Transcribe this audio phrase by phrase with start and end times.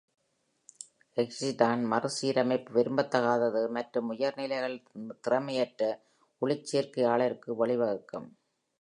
[1.17, 4.77] Exciton மறுசீரமைப்பு விரும்பத்தகாதது மற்றும் உயர் நிலைகள்
[5.21, 5.81] திறமையற்ற
[6.41, 8.29] ஒளிச்சேர்க்கையாளருக்கு வழிவகுக்கும்.